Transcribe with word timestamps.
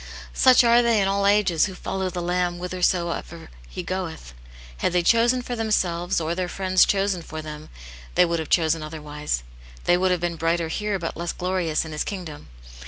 "Such 0.33 0.63
are 0.63 0.81
they 0.81 0.99
in 0.99 1.07
all 1.07 1.27
ages 1.27 1.65
who 1.67 1.75
follow 1.75 2.09
the 2.09 2.23
Lamb 2.23 2.57
whithersoever 2.57 3.51
He 3.69 3.83
goeth. 3.83 4.33
Had 4.77 4.93
they 4.93 5.03
chosen 5.03 5.43
for 5.43 5.55
them 5.55 5.69
selves, 5.69 6.19
or 6.19 6.33
their 6.33 6.49
friends 6.49 6.85
chosen 6.85 7.21
for 7.21 7.39
them, 7.43 7.69
they 8.15 8.25
would 8.25 8.39
have 8.39 8.49
chosen 8.49 8.81
otherwise. 8.81 9.43
They 9.83 9.97
would 9.97 10.09
have 10.09 10.19
been 10.19 10.37
brighter 10.37 10.69
here, 10.69 10.97
but 10.97 11.15
less 11.15 11.33
glorious 11.33 11.85
in 11.85 11.91
His 11.91 12.03
kingdom. 12.03 12.47